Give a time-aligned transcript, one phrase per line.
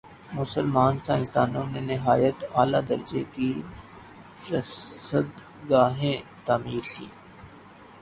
[0.37, 3.51] مسلمان سائنسدانوں نے نہایت عالیٰ درجہ کی
[4.51, 7.11] رصدگاہیں تعمیر کیں